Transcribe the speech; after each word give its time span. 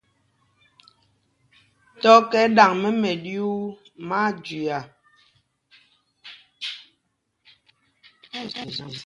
Tɔ̄ 2.01 2.17
kɛ 2.31 2.41
ɗaŋ 2.55 2.71
mɛ́ 2.81 2.91
mɛɗyuu, 3.01 3.61
má 4.07 4.17
á 4.27 4.37
jüia. 4.45 4.79